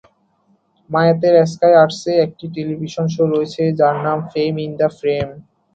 [0.89, 5.27] মায়াতের Sky আর্টসে একটি television show রয়েছে যার নাম ফেইম ইন দ্য ফ্রেম।